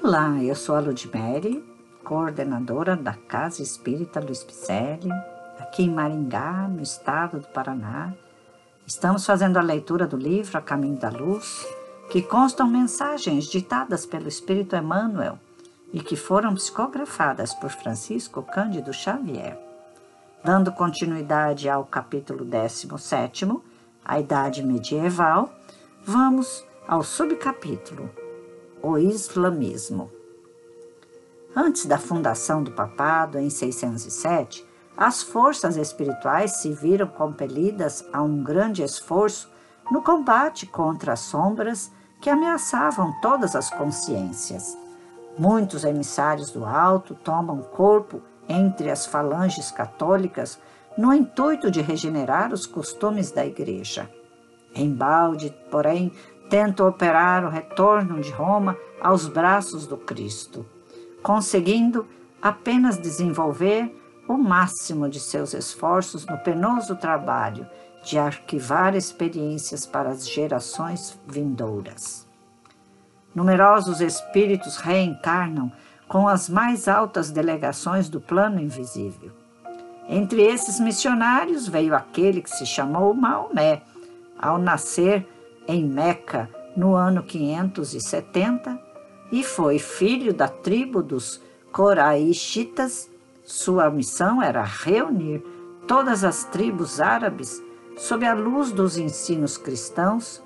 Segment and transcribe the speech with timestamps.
[0.00, 1.64] Olá, eu sou a Ludmere,
[2.02, 5.12] coordenadora da Casa Espírita Luiz Picelli,
[5.60, 8.12] aqui em Maringá, no estado do Paraná.
[8.84, 11.64] Estamos fazendo a leitura do livro A Caminho da Luz,
[12.10, 15.38] que constam mensagens ditadas pelo Espírito Emmanuel
[15.92, 19.56] e que foram psicografadas por Francisco Cândido Xavier.
[20.42, 23.46] Dando continuidade ao capítulo 17,
[24.04, 25.48] a Idade Medieval,
[26.04, 28.21] vamos ao subcapítulo
[28.82, 30.10] O Islamismo.
[31.54, 34.66] Antes da fundação do papado, em 607,
[34.96, 39.48] as forças espirituais se viram compelidas a um grande esforço
[39.88, 44.76] no combate contra as sombras que ameaçavam todas as consciências.
[45.38, 50.58] Muitos emissários do alto tomam corpo entre as falanges católicas
[50.98, 54.10] no intuito de regenerar os costumes da Igreja.
[54.74, 56.12] Embalde, porém,
[56.52, 60.66] tenta operar o retorno de Roma aos braços do Cristo,
[61.22, 62.06] conseguindo
[62.42, 63.90] apenas desenvolver
[64.28, 67.66] o máximo de seus esforços no penoso trabalho
[68.04, 72.28] de arquivar experiências para as gerações vindouras.
[73.34, 75.72] Numerosos espíritos reencarnam
[76.06, 79.30] com as mais altas delegações do plano invisível.
[80.06, 83.80] Entre esses missionários veio aquele que se chamou Maomé,
[84.38, 85.26] ao nascer
[85.66, 88.78] em Meca no ano 570
[89.30, 91.40] e foi filho da tribo dos
[91.72, 93.10] Coraixitas.
[93.44, 95.42] Sua missão era reunir
[95.86, 97.62] todas as tribos árabes
[97.96, 100.42] sob a luz dos ensinos cristãos,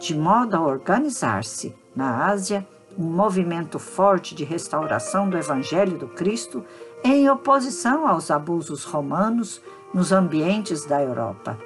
[0.00, 2.66] de modo a organizar-se na Ásia
[2.98, 6.64] um movimento forte de restauração do Evangelho do Cristo
[7.04, 9.60] em oposição aos abusos romanos
[9.94, 11.56] nos ambientes da Europa.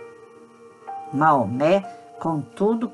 [1.12, 2.92] Maomé, contudo,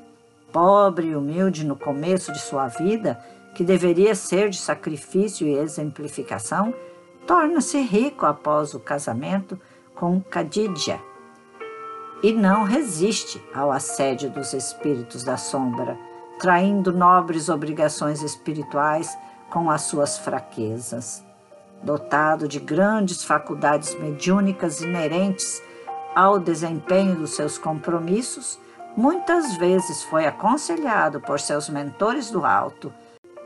[0.51, 6.73] pobre e humilde no começo de sua vida, que deveria ser de sacrifício e exemplificação,
[7.27, 9.59] torna-se rico após o casamento
[9.93, 10.99] com Khadija
[12.23, 15.95] e não resiste ao assédio dos espíritos da sombra,
[16.39, 19.15] traindo nobres obrigações espirituais
[19.51, 21.23] com as suas fraquezas.
[21.83, 25.61] Dotado de grandes faculdades mediúnicas inerentes
[26.15, 28.59] ao desempenho dos seus compromissos,
[28.99, 32.93] muitas vezes foi aconselhado por seus mentores do alto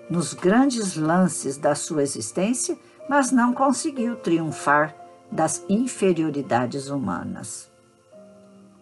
[0.10, 2.76] nos grandes lances da sua existência,
[3.08, 4.96] mas não conseguiu triunfar
[5.32, 7.72] das inferioridades humanas.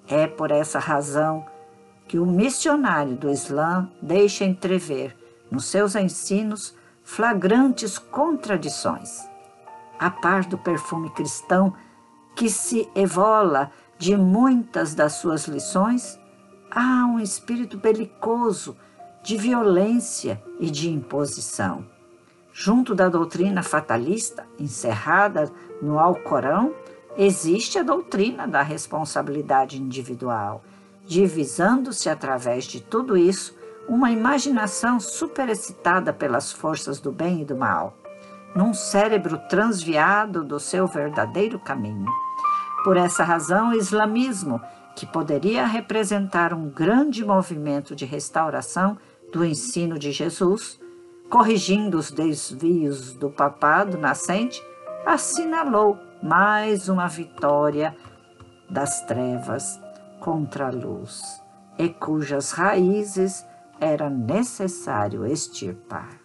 [0.07, 1.45] É por essa razão
[2.07, 5.13] que o missionário do Islã deixa entrever
[5.51, 6.73] nos seus ensinos
[7.03, 9.19] flagrantes contradições.
[9.99, 11.73] A par do perfume cristão
[12.33, 16.17] que se evola de muitas das suas lições,
[16.71, 18.77] há um espírito belicoso
[19.21, 21.85] de violência e de imposição.
[22.53, 26.73] Junto da doutrina fatalista, encerrada no Alcorão,
[27.17, 30.63] existe a doutrina da responsabilidade individual,
[31.05, 33.55] divisando-se através de tudo isso
[33.87, 37.97] uma imaginação superexcitada pelas forças do bem e do mal,
[38.55, 42.09] num cérebro transviado do seu verdadeiro caminho.
[42.83, 44.59] Por essa razão, o islamismo,
[44.95, 48.97] que poderia representar um grande movimento de restauração
[49.31, 50.79] do ensino de Jesus,
[51.29, 54.61] corrigindo os desvios do papado nascente,
[55.05, 57.95] assinalou mais uma vitória
[58.69, 59.79] das trevas
[60.19, 61.41] contra a luz,
[61.77, 63.45] e cujas raízes
[63.79, 66.19] era necessário extirpar.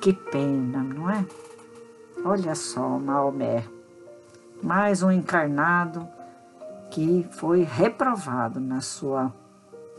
[0.00, 1.24] Que pena, não é?
[2.24, 3.64] Olha só, Maomé,
[4.62, 6.08] mais um encarnado
[6.90, 9.32] que foi reprovado na sua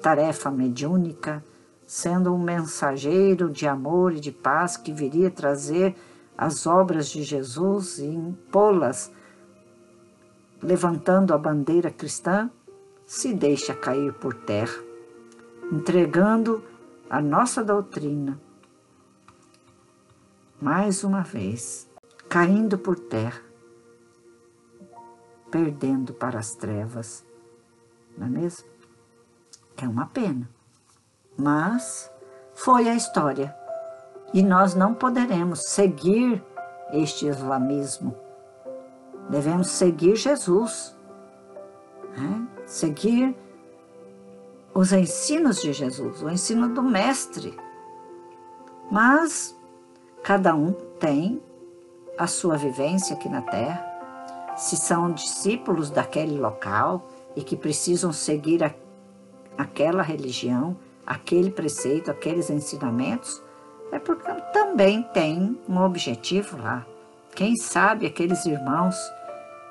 [0.01, 1.43] tarefa mediúnica,
[1.85, 5.95] sendo um mensageiro de amor e de paz que viria trazer
[6.38, 9.11] as obras de Jesus e impô-las,
[10.61, 12.49] levantando a bandeira cristã,
[13.05, 14.81] se deixa cair por terra,
[15.72, 16.63] entregando
[17.09, 18.40] a nossa doutrina,
[20.59, 21.87] mais uma vez,
[22.28, 23.41] caindo por terra,
[25.55, 27.23] perdendo para as trevas,
[28.17, 28.67] não é mesmo?
[29.78, 30.49] É uma pena,
[31.37, 32.11] mas
[32.53, 33.55] foi a história
[34.34, 36.43] e nós não poderemos seguir
[36.91, 38.13] este islamismo.
[39.29, 40.93] Devemos seguir Jesus,
[42.17, 42.46] né?
[42.66, 43.34] seguir
[44.73, 47.57] os ensinos de Jesus, o ensino do Mestre.
[48.91, 49.55] Mas
[50.22, 51.41] cada um tem
[52.17, 53.94] a sua vivência aqui na Terra.
[54.55, 58.73] Se são discípulos daquele local e que precisam seguir a,
[59.57, 63.41] aquela religião, aquele preceito, aqueles ensinamentos,
[63.91, 66.85] é porque também tem um objetivo lá.
[67.35, 68.96] Quem sabe aqueles irmãos,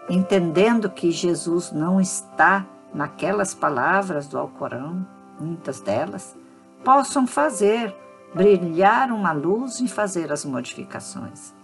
[0.09, 5.07] entendendo que Jesus não está naquelas palavras do Alcorão,
[5.41, 6.37] muitas delas,
[6.85, 7.95] possam fazer
[8.35, 11.55] brilhar uma luz e fazer as modificações.